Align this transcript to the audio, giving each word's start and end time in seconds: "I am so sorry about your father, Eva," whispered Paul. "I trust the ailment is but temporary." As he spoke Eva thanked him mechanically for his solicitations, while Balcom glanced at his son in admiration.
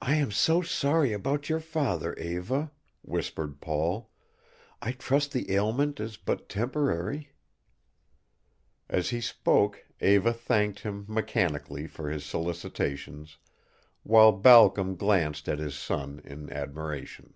"I 0.00 0.14
am 0.14 0.30
so 0.30 0.62
sorry 0.62 1.12
about 1.12 1.48
your 1.48 1.58
father, 1.58 2.14
Eva," 2.14 2.70
whispered 3.02 3.60
Paul. 3.60 4.08
"I 4.80 4.92
trust 4.92 5.32
the 5.32 5.50
ailment 5.52 5.98
is 5.98 6.16
but 6.16 6.48
temporary." 6.48 7.32
As 8.88 9.10
he 9.10 9.20
spoke 9.20 9.84
Eva 10.00 10.32
thanked 10.32 10.78
him 10.84 11.06
mechanically 11.08 11.88
for 11.88 12.08
his 12.08 12.24
solicitations, 12.24 13.38
while 14.04 14.30
Balcom 14.30 14.94
glanced 14.94 15.48
at 15.48 15.58
his 15.58 15.74
son 15.76 16.20
in 16.22 16.48
admiration. 16.52 17.34